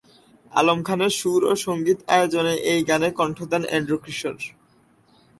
[0.53, 4.37] আলম খানের সুর ও সংগীত আয়োজনে এই গানে কণ্ঠ দেন এন্ড্রু কিশোর।